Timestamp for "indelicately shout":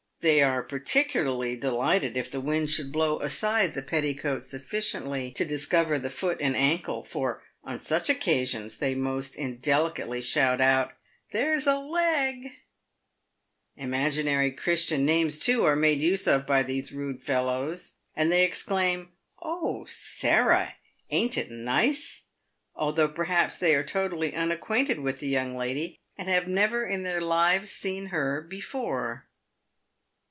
9.35-10.61